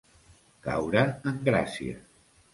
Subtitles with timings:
[0.67, 1.03] Caure
[1.33, 2.01] en gràcia.